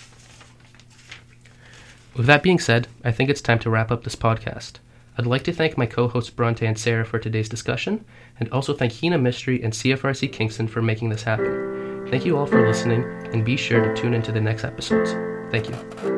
With 2.18 2.26
that 2.26 2.42
being 2.42 2.58
said, 2.58 2.88
I 3.04 3.12
think 3.12 3.30
it's 3.30 3.40
time 3.40 3.60
to 3.60 3.70
wrap 3.70 3.92
up 3.92 4.02
this 4.02 4.16
podcast. 4.16 4.74
I'd 5.16 5.24
like 5.24 5.44
to 5.44 5.52
thank 5.52 5.78
my 5.78 5.86
co 5.86 6.08
hosts 6.08 6.30
Bronte 6.30 6.66
and 6.66 6.76
Sarah 6.76 7.04
for 7.04 7.20
today's 7.20 7.48
discussion, 7.48 8.04
and 8.40 8.50
also 8.50 8.74
thank 8.74 9.00
Hina 9.00 9.18
Mystery 9.18 9.62
and 9.62 9.72
CFRC 9.72 10.32
Kingston 10.32 10.66
for 10.66 10.82
making 10.82 11.10
this 11.10 11.22
happen. 11.22 12.06
Thank 12.10 12.26
you 12.26 12.36
all 12.36 12.46
for 12.46 12.66
listening, 12.66 13.04
and 13.32 13.44
be 13.44 13.56
sure 13.56 13.84
to 13.84 13.94
tune 13.94 14.14
into 14.14 14.32
the 14.32 14.40
next 14.40 14.64
episodes. 14.64 15.12
Thank 15.52 15.68
you. 15.68 16.17